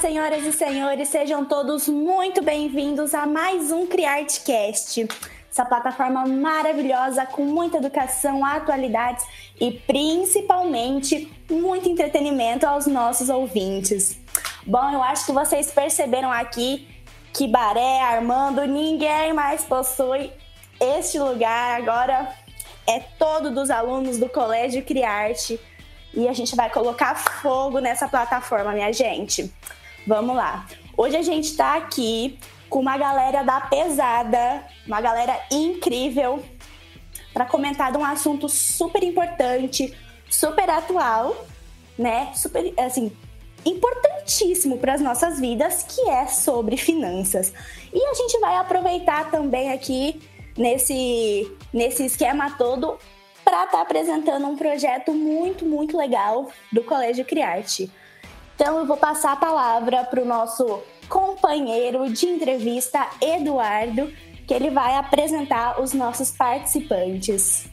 [0.00, 5.08] senhoras e senhores, sejam todos muito bem-vindos a mais um CriArtCast.
[5.50, 9.24] Essa plataforma maravilhosa com muita educação, atualidades
[9.58, 14.18] e principalmente muito entretenimento aos nossos ouvintes.
[14.66, 16.86] Bom, eu acho que vocês perceberam aqui
[17.32, 20.30] que Baré, Armando, ninguém mais possui
[20.78, 21.80] este lugar.
[21.80, 22.34] Agora
[22.86, 25.58] é todo dos alunos do Colégio Criarte
[26.12, 29.50] e a gente vai colocar fogo nessa plataforma, minha gente.
[30.06, 30.64] Vamos lá.
[30.96, 32.38] Hoje a gente está aqui
[32.70, 36.40] com uma galera da pesada, uma galera incrível,
[37.34, 39.92] para comentar de um assunto super importante,
[40.30, 41.36] super atual,
[41.98, 42.30] né?
[42.36, 43.10] Super, assim,
[43.64, 47.52] importantíssimo para as nossas vidas, que é sobre finanças.
[47.92, 50.20] E a gente vai aproveitar também aqui
[50.56, 52.96] nesse, nesse esquema todo
[53.44, 57.90] para estar tá apresentando um projeto muito, muito legal do Colégio Criarte.
[58.56, 64.10] Então eu vou passar a palavra para o nosso companheiro de entrevista, Eduardo,
[64.48, 67.68] que ele vai apresentar os nossos participantes.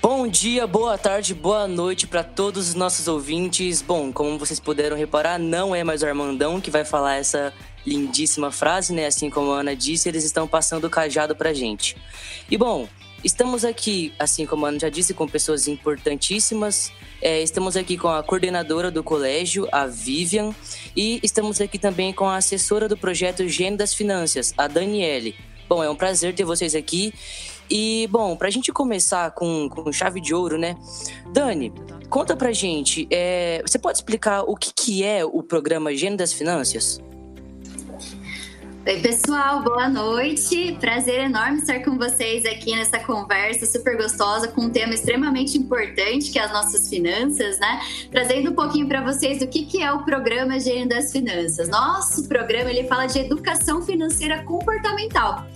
[0.00, 3.82] Bom dia, boa tarde, boa noite para todos os nossos ouvintes.
[3.82, 7.52] Bom, como vocês puderam reparar, não é mais o Armandão que vai falar essa
[7.86, 9.04] lindíssima frase, né?
[9.04, 11.98] Assim como a Ana disse, eles estão passando o cajado pra gente.
[12.50, 12.88] E bom,
[13.24, 16.92] Estamos aqui, assim como a Ana já disse, com pessoas importantíssimas.
[17.22, 20.54] É, estamos aqui com a coordenadora do colégio, a Vivian,
[20.94, 25.34] e estamos aqui também com a assessora do projeto Gênio das Finanças, a Daniele.
[25.66, 27.14] Bom, é um prazer ter vocês aqui.
[27.70, 30.76] E, bom, para a gente começar com, com chave de ouro, né?
[31.32, 31.72] Dani,
[32.10, 36.30] conta pra gente, é, você pode explicar o que, que é o programa Gênio das
[36.30, 37.00] Finanças?
[38.86, 40.76] Oi, pessoal, boa noite.
[40.78, 46.30] Prazer enorme estar com vocês aqui nessa conversa super gostosa com um tema extremamente importante,
[46.30, 47.80] que é as nossas finanças, né?
[48.10, 51.66] Trazendo um pouquinho para vocês do que, que é o programa Gênio das Finanças.
[51.66, 55.46] Nosso programa ele fala de educação financeira comportamental.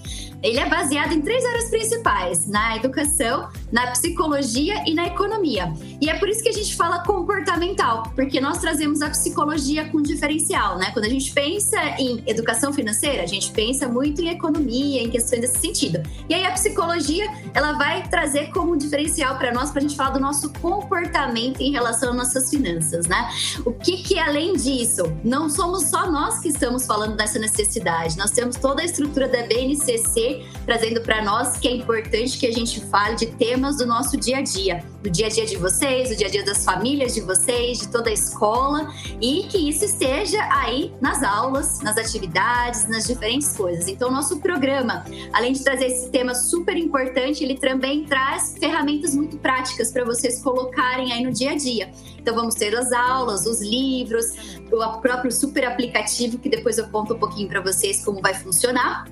[0.42, 5.72] Ele é baseado em três áreas principais: na educação, na psicologia e na economia.
[6.00, 10.00] E é por isso que a gente fala comportamental, porque nós trazemos a psicologia com
[10.00, 10.90] diferencial, né?
[10.92, 15.40] Quando a gente pensa em educação financeira, a gente pensa muito em economia, em questões
[15.40, 16.02] desse sentido.
[16.28, 20.10] E aí a psicologia, ela vai trazer como diferencial para nós, para a gente falar
[20.10, 23.28] do nosso comportamento em relação às nossas finanças, né?
[23.64, 28.30] O que que além disso, não somos só nós que estamos falando dessa necessidade, nós
[28.30, 30.27] temos toda a estrutura da BNCC
[30.64, 34.38] trazendo para nós que é importante que a gente fale de temas do nosso dia
[34.38, 37.20] a dia, do dia a dia de vocês, do dia a dia das famílias de
[37.20, 43.06] vocês, de toda a escola e que isso esteja aí nas aulas, nas atividades, nas
[43.06, 43.88] diferentes coisas.
[43.88, 49.38] Então, nosso programa, além de trazer esse tema super importante, ele também traz ferramentas muito
[49.38, 51.90] práticas para vocês colocarem aí no dia a dia.
[52.18, 54.26] Então, vamos ter as aulas, os livros,
[54.70, 59.06] o próprio super aplicativo que depois eu conto um pouquinho para vocês como vai funcionar.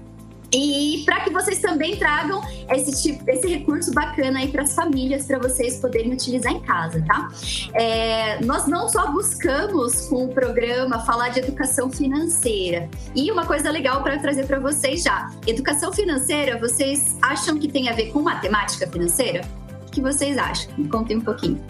[0.52, 2.40] E para que vocês também tragam
[2.70, 7.04] esse tipo, esse recurso bacana aí para as famílias, para vocês poderem utilizar em casa,
[7.06, 7.28] tá?
[7.74, 12.88] É, nós não só buscamos com o programa falar de educação financeira.
[13.14, 17.88] E uma coisa legal para trazer para vocês já: educação financeira, vocês acham que tem
[17.88, 19.42] a ver com matemática financeira?
[19.86, 20.72] O que vocês acham?
[20.76, 21.60] Me contem um pouquinho.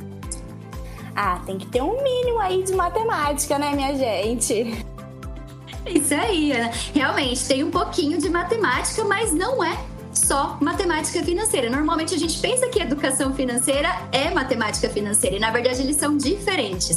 [1.14, 4.84] Ah, tem que ter um mínimo aí de matemática, né, minha gente?
[5.86, 6.70] Isso aí, Ana.
[6.94, 9.76] Realmente, tem um pouquinho de matemática, mas não é
[10.12, 11.70] só matemática financeira.
[11.70, 16.16] Normalmente a gente pensa que educação financeira é matemática financeira e na verdade eles são
[16.16, 16.96] diferentes.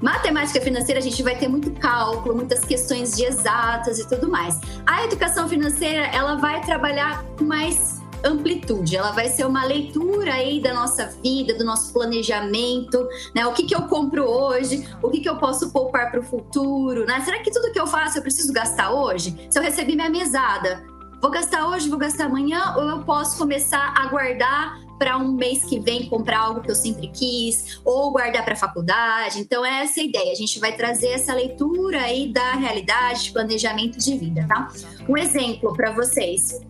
[0.00, 4.58] Matemática financeira a gente vai ter muito cálculo, muitas questões de exatas e tudo mais.
[4.86, 10.72] A educação financeira ela vai trabalhar mais amplitude, ela vai ser uma leitura aí da
[10.72, 13.46] nossa vida, do nosso planejamento, né?
[13.46, 17.04] O que, que eu compro hoje, o que, que eu posso poupar para o futuro,
[17.04, 17.20] né?
[17.20, 19.46] Será que tudo que eu faço eu preciso gastar hoje?
[19.50, 20.84] Se eu recebi minha mesada,
[21.20, 25.64] vou gastar hoje, vou gastar amanhã, ou eu posso começar a guardar para um mês
[25.64, 29.40] que vem comprar algo que eu sempre quis, ou guardar para a faculdade.
[29.40, 30.32] Então, é essa a ideia.
[30.32, 34.68] A gente vai trazer essa leitura aí da realidade, planejamento de vida, tá?
[35.08, 36.60] Um exemplo para vocês.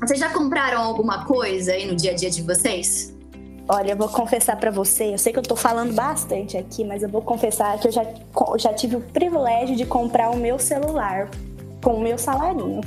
[0.00, 3.14] Vocês já compraram alguma coisa aí no dia a dia de vocês?
[3.68, 7.02] Olha, eu vou confessar para você, eu sei que eu tô falando bastante aqui, mas
[7.02, 8.04] eu vou confessar que eu já,
[8.56, 11.30] já tive o privilégio de comprar o meu celular
[11.82, 12.80] com o meu salarinho.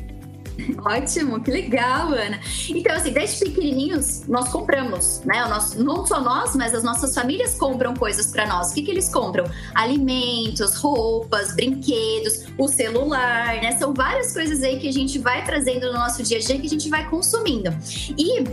[0.86, 2.40] Ótimo, que legal, Ana.
[2.70, 5.46] Então, assim, desde pequenininhos, nós compramos, né?
[5.48, 8.72] Nós, não só nós, mas as nossas famílias compram coisas para nós.
[8.72, 9.46] O que, que eles compram?
[9.74, 13.78] Alimentos, roupas, brinquedos, o celular, né?
[13.78, 16.68] São várias coisas aí que a gente vai trazendo no nosso dia a dia que
[16.68, 17.70] a gente vai consumindo.
[18.18, 18.44] E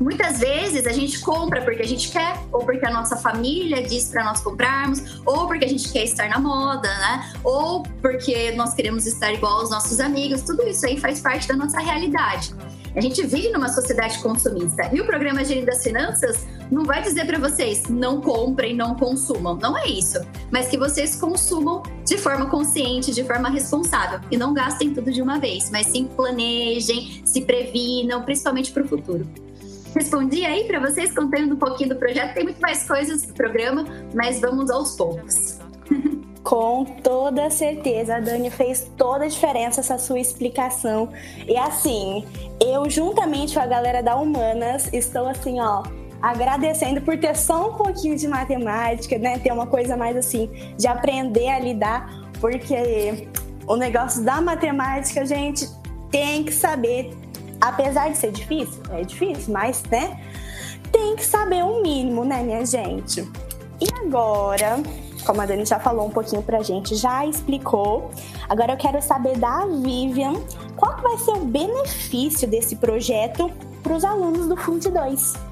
[0.00, 4.08] muitas vezes a gente compra porque a gente quer, ou porque a nossa família diz
[4.08, 7.32] para nós comprarmos, ou porque a gente quer estar na moda, né?
[7.44, 10.42] Ou porque nós queremos estar igual aos nossos amigos.
[10.42, 12.54] Tudo isso aí faz parte da nossa realidade.
[12.94, 17.26] A gente vive numa sociedade consumista e o programa Gerindo das Finanças não vai dizer
[17.26, 19.56] para vocês não comprem, não consumam.
[19.56, 20.18] Não é isso.
[20.50, 25.22] Mas que vocês consumam de forma consciente, de forma responsável e não gastem tudo de
[25.22, 29.26] uma vez, mas sim planejem, se previnam, principalmente para o futuro.
[29.94, 32.34] Respondi aí para vocês contando um pouquinho do projeto.
[32.34, 33.84] Tem muito mais coisas do programa,
[34.14, 35.58] mas vamos aos poucos.
[36.42, 41.08] Com toda certeza, a Dani fez toda a diferença essa sua explicação.
[41.46, 42.24] E assim,
[42.60, 45.84] eu juntamente com a galera da Humanas estou assim, ó,
[46.20, 49.38] agradecendo por ter só um pouquinho de matemática, né?
[49.38, 52.10] Ter uma coisa mais assim de aprender a lidar,
[52.40, 53.28] porque
[53.66, 55.68] o negócio da matemática, gente,
[56.10, 57.16] tem que saber,
[57.62, 60.20] apesar de ser difícil, é difícil, mas né?
[60.90, 63.20] Tem que saber o um mínimo, né, minha gente?
[63.80, 64.82] E agora,
[65.24, 68.10] como a Dani já falou um pouquinho pra gente, já explicou.
[68.48, 70.34] Agora eu quero saber da Vivian
[70.76, 73.50] qual vai ser o benefício desse projeto
[73.82, 75.51] para os alunos do Fund 2.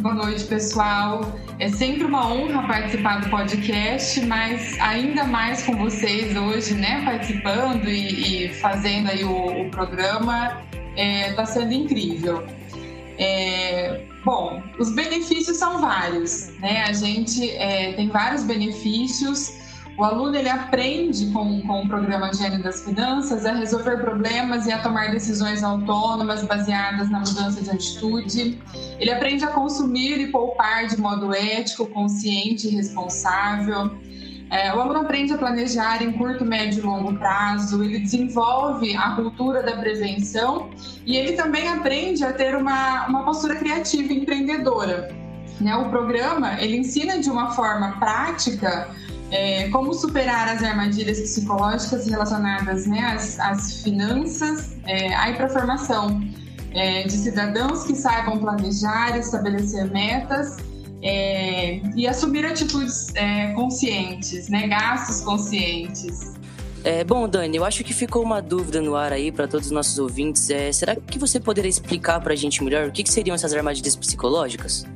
[0.00, 1.20] Boa noite, pessoal.
[1.58, 7.86] É sempre uma honra participar do podcast, mas ainda mais com vocês hoje, né, participando
[7.86, 12.42] e, e fazendo aí o, o programa, está é, tá sendo incrível.
[13.18, 16.84] É, bom, os benefícios são vários, né?
[16.84, 19.59] A gente é, tem vários benefícios.
[20.00, 24.72] O aluno ele aprende com, com o programa Gênio das Finanças a resolver problemas e
[24.72, 28.58] a tomar decisões autônomas baseadas na mudança de atitude.
[28.98, 33.90] Ele aprende a consumir e poupar de modo ético, consciente e responsável.
[34.48, 39.10] É, o aluno aprende a planejar em curto, médio e longo prazo, ele desenvolve a
[39.10, 40.70] cultura da prevenção
[41.04, 45.14] e ele também aprende a ter uma, uma postura criativa e empreendedora.
[45.60, 45.76] Né?
[45.76, 48.88] O programa ele ensina de uma forma prática
[49.30, 55.48] é, como superar as armadilhas psicológicas relacionadas né, às, às finanças, é, aí para a
[55.48, 56.20] formação
[56.72, 60.56] é, de cidadãos que saibam planejar, estabelecer metas
[61.02, 64.66] é, e assumir atitudes é, conscientes, né?
[64.66, 66.34] gastos conscientes.
[66.82, 69.72] É, bom, Dani, eu acho que ficou uma dúvida no ar aí para todos os
[69.72, 70.48] nossos ouvintes.
[70.48, 73.52] É, será que você poderia explicar para a gente melhor o que, que seriam essas
[73.52, 74.86] armadilhas psicológicas?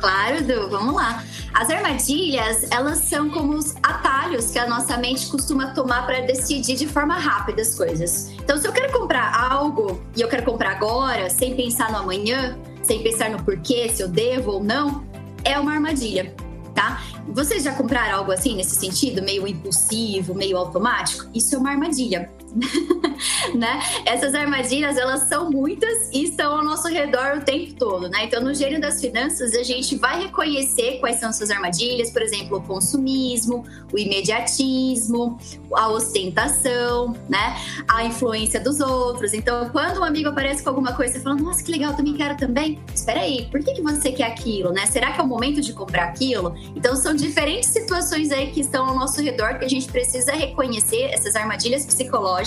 [0.00, 1.22] Claro, Du, vamos lá.
[1.52, 6.76] As armadilhas, elas são como os atalhos que a nossa mente costuma tomar para decidir
[6.76, 8.30] de forma rápida as coisas.
[8.42, 12.58] Então, se eu quero comprar algo e eu quero comprar agora, sem pensar no amanhã,
[12.82, 15.04] sem pensar no porquê, se eu devo ou não,
[15.44, 16.34] é uma armadilha,
[16.74, 17.02] tá?
[17.28, 21.28] Vocês já compraram algo assim nesse sentido, meio impulsivo, meio automático?
[21.34, 22.30] Isso é uma armadilha.
[23.54, 23.80] né?
[24.04, 28.24] Essas armadilhas, elas são muitas e estão ao nosso redor o tempo todo, né?
[28.24, 32.58] Então, no gênio das finanças, a gente vai reconhecer quais são essas armadilhas, por exemplo,
[32.58, 35.38] o consumismo, o imediatismo,
[35.72, 37.56] a ostentação, né?
[37.88, 39.32] A influência dos outros.
[39.32, 42.36] Então, quando um amigo aparece com alguma coisa, você fala, nossa, que legal, também quero
[42.36, 42.78] também.
[42.94, 44.86] Espera aí, por que, que você quer aquilo, né?
[44.86, 46.54] Será que é o momento de comprar aquilo?
[46.74, 51.10] Então, são diferentes situações aí que estão ao nosso redor que a gente precisa reconhecer
[51.12, 52.39] essas armadilhas psicológicas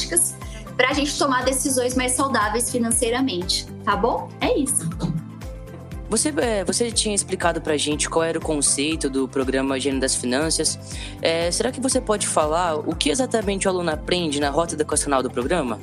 [0.75, 4.29] para a gente tomar decisões mais saudáveis financeiramente, tá bom?
[4.41, 4.89] É isso.
[6.09, 9.99] Você, é, você tinha explicado para a gente qual era o conceito do programa Gênio
[9.99, 10.77] das Finanças.
[11.21, 15.23] É, será que você pode falar o que exatamente o aluno aprende na rota educacional
[15.23, 15.79] do programa?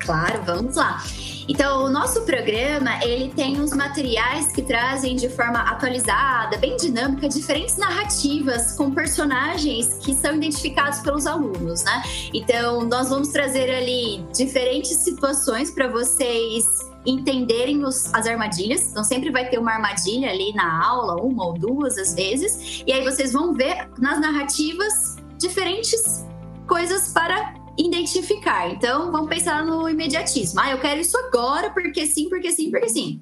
[0.00, 1.04] Claro, vamos lá.
[1.48, 7.28] Então, o nosso programa, ele tem uns materiais que trazem de forma atualizada, bem dinâmica,
[7.28, 12.02] diferentes narrativas com personagens que são identificados pelos alunos, né?
[12.34, 16.64] Então, nós vamos trazer ali diferentes situações para vocês
[17.06, 18.90] entenderem os, as armadilhas.
[18.90, 22.82] Então, sempre vai ter uma armadilha ali na aula, uma ou duas às vezes.
[22.86, 26.26] E aí vocês vão ver nas narrativas diferentes
[26.66, 28.70] coisas para identificar.
[28.70, 30.60] Então, vamos pensar no imediatismo.
[30.60, 33.20] Ah, eu quero isso agora, porque sim, porque sim, porque sim.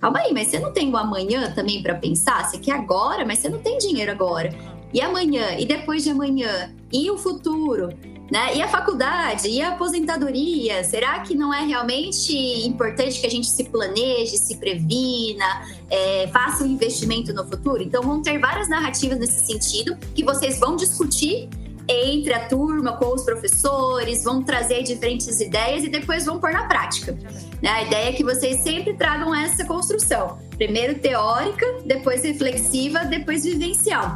[0.00, 2.48] Calma aí, mas você não tem o amanhã também para pensar?
[2.48, 4.54] Você quer agora, mas você não tem dinheiro agora.
[4.92, 5.58] E amanhã?
[5.58, 6.72] E depois de amanhã?
[6.92, 7.88] E o futuro?
[8.30, 8.56] Né?
[8.56, 9.48] E a faculdade?
[9.48, 10.84] E a aposentadoria?
[10.84, 12.32] Será que não é realmente
[12.66, 17.82] importante que a gente se planeje, se previna, é, faça um investimento no futuro?
[17.82, 21.48] Então, vão ter várias narrativas nesse sentido que vocês vão discutir
[21.88, 26.66] entre a turma, com os professores, vão trazer diferentes ideias e depois vão pôr na
[26.66, 27.16] prática.
[27.62, 27.70] Né?
[27.70, 30.38] A ideia é que vocês sempre tragam essa construção.
[30.56, 34.14] Primeiro teórica, depois reflexiva, depois vivencial.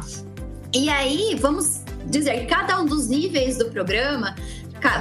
[0.73, 4.35] E aí, vamos dizer, cada um dos níveis do programa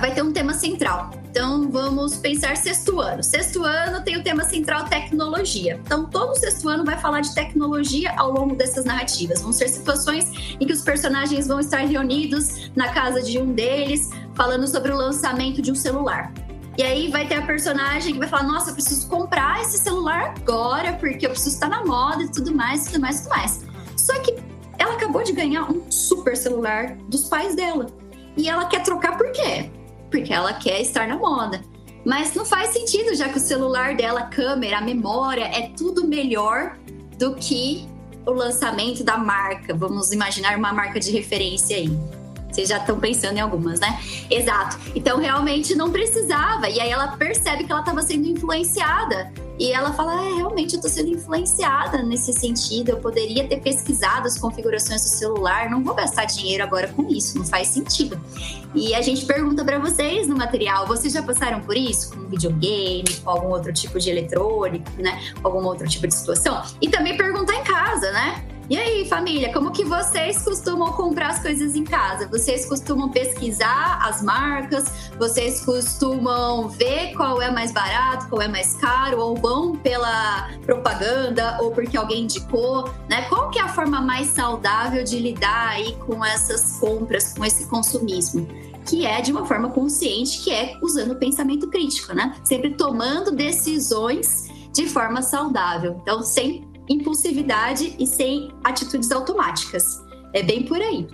[0.01, 1.22] vai ter um tema central.
[1.33, 3.23] Então vamos pensar sexto ano.
[3.23, 5.81] Sexto ano tem o tema central tecnologia.
[5.83, 9.41] Então todo sexto ano vai falar de tecnologia ao longo dessas narrativas.
[9.41, 14.11] Vão ser situações em que os personagens vão estar reunidos na casa de um deles,
[14.35, 16.31] falando sobre o lançamento de um celular.
[16.77, 20.35] E aí vai ter a personagem que vai falar: Nossa, eu preciso comprar esse celular
[20.37, 23.65] agora, porque eu preciso estar na moda e tudo mais, tudo mais, tudo mais.
[23.97, 24.37] Só que
[24.79, 27.87] ela acabou de ganhar um super celular dos pais dela.
[28.37, 29.71] E ela quer trocar por quê?
[30.13, 31.61] Porque ela quer estar na moda.
[32.05, 36.07] Mas não faz sentido, já que o celular dela, a câmera, a memória, é tudo
[36.07, 36.77] melhor
[37.19, 37.89] do que
[38.27, 39.75] o lançamento da marca.
[39.75, 41.91] Vamos imaginar uma marca de referência aí.
[42.51, 43.99] Vocês já estão pensando em algumas, né?
[44.31, 44.79] Exato.
[44.95, 46.69] Então realmente não precisava.
[46.69, 49.33] E aí ela percebe que ela estava sendo influenciada.
[49.63, 52.89] E ela fala: é, realmente eu estou sendo influenciada nesse sentido.
[52.89, 55.71] Eu poderia ter pesquisado as configurações do celular.
[55.71, 57.39] Não vou gastar dinheiro agora com isso.
[57.39, 58.21] Não faz sentido.
[58.75, 62.11] E a gente pergunta para vocês no material: vocês já passaram por isso?
[62.11, 65.23] Com videogame, com algum outro tipo de eletrônico, né?
[65.45, 66.61] Algum outro tipo de situação?
[66.81, 68.45] E também perguntar em casa, né?
[68.73, 72.27] E aí, família, como que vocês costumam comprar as coisas em casa?
[72.27, 75.11] Vocês costumam pesquisar as marcas?
[75.19, 81.59] Vocês costumam ver qual é mais barato, qual é mais caro, ou vão pela propaganda
[81.61, 83.27] ou porque alguém indicou, né?
[83.29, 87.67] Qual que é a forma mais saudável de lidar aí com essas compras, com esse
[87.67, 88.49] consumismo?
[88.87, 92.35] que é de uma forma consciente, que é usando o pensamento crítico, né?
[92.43, 96.01] Sempre tomando decisões de forma saudável.
[96.03, 100.03] Então, sem impulsividade e sem atitudes automáticas.
[100.33, 101.07] É bem por aí,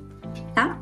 [0.54, 0.80] tá?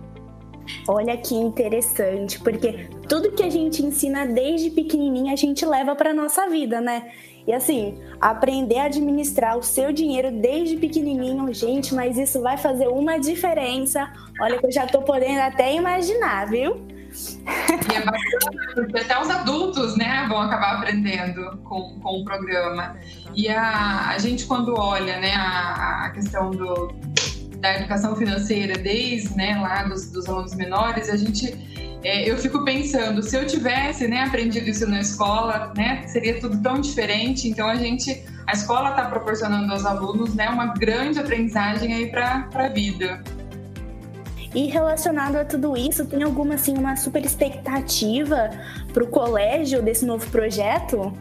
[0.88, 6.12] Olha que interessante, porque tudo que a gente ensina desde pequenininha a gente leva para
[6.12, 7.10] nossa vida, né?
[7.46, 12.88] E assim, aprender a administrar o seu dinheiro desde pequenininho, gente, mas isso vai fazer
[12.88, 14.12] uma diferença.
[14.40, 16.76] Olha que eu já tô podendo até imaginar, viu?
[17.46, 22.96] E é bacana, porque até os adultos né, vão acabar aprendendo com, com o programa.
[23.34, 26.92] E a, a gente, quando olha né, a, a questão do,
[27.58, 31.54] da educação financeira desde né, lá dos, dos alunos menores, a gente
[32.06, 36.62] é, eu fico pensando, se eu tivesse né, aprendido isso na escola, né, seria tudo
[36.62, 37.48] tão diferente.
[37.48, 42.48] Então a gente, a escola está proporcionando aos alunos né, uma grande aprendizagem aí para
[42.54, 43.22] a vida.
[44.56, 48.48] E relacionado a tudo isso, tem alguma assim uma super expectativa
[48.90, 51.12] para o colégio desse novo projeto?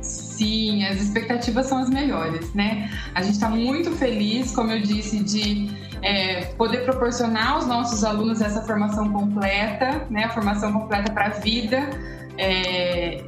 [0.00, 2.90] Sim, as expectativas são as melhores, né?
[3.14, 8.40] A gente está muito feliz, como eu disse, de é, poder proporcionar aos nossos alunos
[8.40, 10.24] essa formação completa, né?
[10.24, 11.90] A formação completa para a vida.
[12.38, 13.22] É,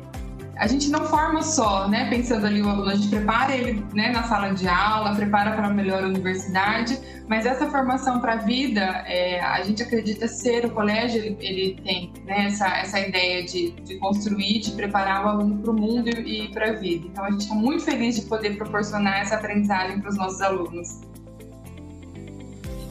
[0.56, 4.10] a gente não forma só, né, pensando ali o aluno, a gente prepara ele né,
[4.10, 8.80] na sala de aula, prepara para a melhor universidade, mas essa formação para a vida,
[9.06, 13.70] é, a gente acredita ser, o colégio ele, ele tem né, essa, essa ideia de,
[13.70, 17.06] de construir, de preparar o aluno para o mundo e, e para a vida.
[17.06, 21.00] Então a gente está muito feliz de poder proporcionar essa aprendizagem para os nossos alunos.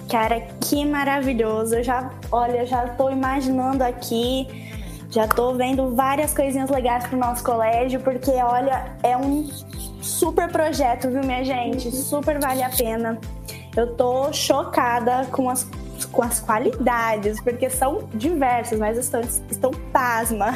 [0.10, 1.76] Cara, que maravilhoso!
[1.76, 4.48] Eu já, olha, já estou imaginando aqui
[5.14, 9.48] já tô vendo várias coisinhas legais pro nosso colégio, porque olha, é um
[10.02, 11.92] super projeto, viu, minha gente?
[11.92, 13.20] Super vale a pena.
[13.78, 15.70] Eu tô chocada com as,
[16.12, 20.48] com as qualidades, porque são diversas, mas estão, estão pasma.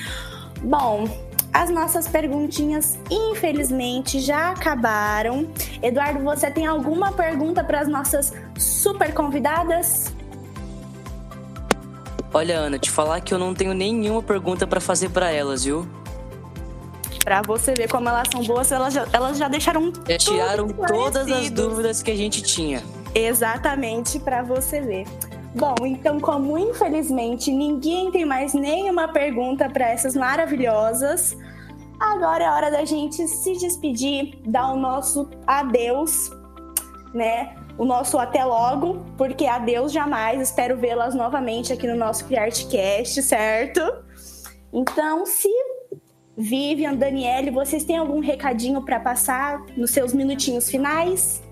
[0.60, 1.08] Bom,
[1.50, 5.48] as nossas perguntinhas, infelizmente, já acabaram.
[5.82, 10.14] Eduardo, você tem alguma pergunta para as nossas super convidadas?
[12.32, 15.86] Olha, Ana, te falar que eu não tenho nenhuma pergunta para fazer para elas, viu?
[17.24, 21.30] Pra você ver como elas são boas, elas já, elas já deixaram já tiraram todas
[21.30, 22.82] as dúvidas que a gente tinha.
[23.14, 25.06] Exatamente, para você ver.
[25.54, 31.34] Bom, então, como infelizmente ninguém tem mais nenhuma pergunta para essas maravilhosas,
[31.98, 36.30] agora é hora da gente se despedir, dar o nosso adeus,
[37.14, 37.56] né?
[37.78, 40.40] O nosso até logo, porque adeus jamais.
[40.40, 43.80] Espero vê-las novamente aqui no nosso Criartcast, certo?
[44.72, 45.48] Então, se
[46.36, 51.42] Vivian, Daniele, vocês têm algum recadinho para passar nos seus minutinhos finais?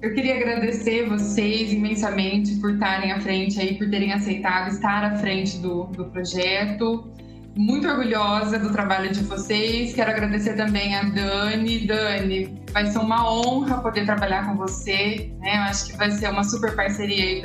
[0.00, 5.16] Eu queria agradecer vocês imensamente por estarem à frente aí, por terem aceitado estar à
[5.16, 7.08] frente do, do projeto
[7.54, 9.94] muito orgulhosa do trabalho de vocês.
[9.94, 11.86] Quero agradecer também a Dani.
[11.86, 15.30] Dani, vai ser uma honra poder trabalhar com você.
[15.40, 15.56] Né?
[15.56, 17.42] Eu acho que vai ser uma super parceria aí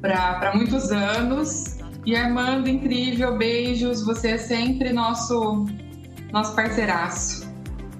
[0.00, 1.78] para muitos anos.
[2.04, 4.04] E Armando, incrível, beijos.
[4.04, 5.66] Você é sempre nosso,
[6.32, 7.48] nosso parceiraço.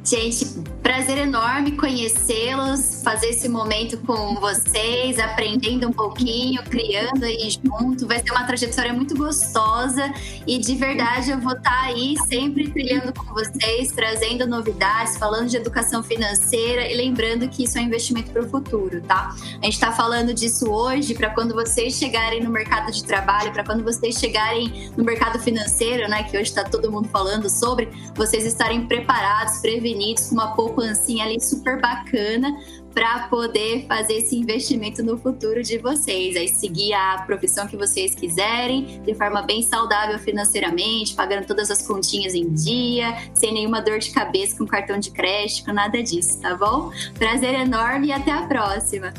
[0.05, 8.07] Gente, prazer enorme conhecê-los, fazer esse momento com vocês, aprendendo um pouquinho, criando aí junto.
[8.07, 10.13] Vai ser uma trajetória muito gostosa
[10.47, 15.49] e de verdade eu vou estar tá aí sempre trilhando com vocês, trazendo novidades, falando
[15.49, 19.35] de educação financeira e lembrando que isso é investimento para o futuro, tá?
[19.61, 23.65] A gente está falando disso hoje para quando vocês chegarem no mercado de trabalho, para
[23.65, 28.45] quando vocês chegarem no mercado financeiro, né, que hoje está todo mundo falando sobre, vocês
[28.45, 32.57] estarem preparados, prevenidos com uma poupancinha ali super bacana
[32.95, 36.37] para poder fazer esse investimento no futuro de vocês.
[36.37, 41.87] Aí seguir a profissão que vocês quiserem, de forma bem saudável financeiramente, pagando todas as
[41.87, 46.57] continhas em dia, sem nenhuma dor de cabeça com cartão de crédito, nada disso, tá
[46.57, 46.91] bom?
[47.19, 49.13] Prazer enorme e até a próxima.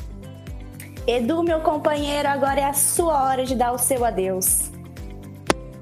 [1.07, 4.69] Edu, meu companheiro, agora é a sua hora de dar o seu adeus.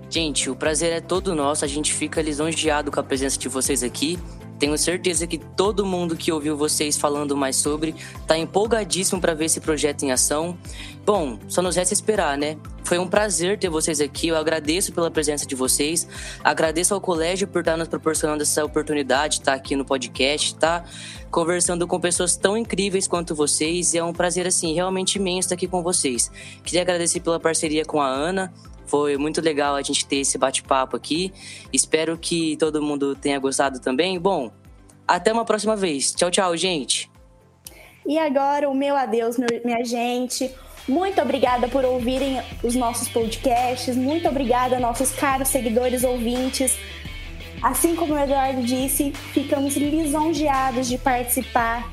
[0.09, 3.83] Gente, o prazer é todo nosso, a gente fica lisonjeado com a presença de vocês
[3.83, 4.17] aqui
[4.59, 9.45] tenho certeza que todo mundo que ouviu vocês falando mais sobre está empolgadíssimo para ver
[9.45, 10.57] esse projeto em ação.
[11.05, 12.57] Bom, só nos resta esperar, né?
[12.83, 14.27] Foi um prazer ter vocês aqui.
[14.27, 16.07] Eu agradeço pela presença de vocês.
[16.43, 20.83] Agradeço ao colégio por estar nos proporcionando essa oportunidade de estar aqui no podcast, tá?
[21.31, 23.93] Conversando com pessoas tão incríveis quanto vocês.
[23.93, 26.29] E é um prazer, assim, realmente imenso estar aqui com vocês.
[26.63, 28.53] Queria agradecer pela parceria com a Ana,
[28.89, 31.31] foi muito legal a gente ter esse bate-papo aqui.
[31.71, 34.19] Espero que todo mundo tenha gostado também.
[34.19, 34.51] Bom,
[35.07, 36.11] até uma próxima vez.
[36.11, 37.09] Tchau, tchau, gente.
[38.05, 40.49] E agora o meu adeus, minha gente.
[40.87, 43.95] Muito obrigada por ouvirem os nossos podcasts.
[43.95, 46.77] Muito obrigada, nossos caros seguidores ouvintes.
[47.61, 51.89] Assim como o Eduardo disse, ficamos lisonjeados de participar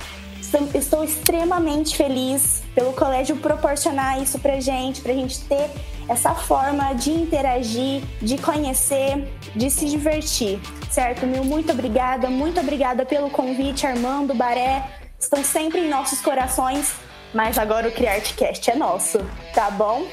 [0.75, 5.69] Estou extremamente feliz pelo colégio proporcionar isso pra gente, pra gente ter
[6.09, 10.61] essa forma de interagir, de conhecer, de se divertir,
[10.91, 11.27] certo?
[11.27, 16.95] Mil, muito obrigada, muito obrigada pelo convite, Armando, Baré, estão sempre em nossos corações,
[17.35, 19.19] mas agora o CriArtCast é nosso,
[19.53, 20.07] tá bom?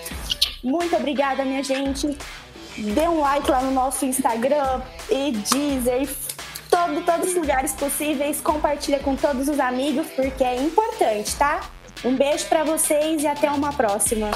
[0.64, 2.18] Muito obrigada, minha gente.
[2.78, 6.10] Dê um like lá no nosso Instagram e Deezer,
[6.70, 11.62] todo, todos os lugares possíveis, compartilha com todos os amigos, porque é importante, tá?
[12.04, 14.32] Um beijo para vocês e até uma próxima.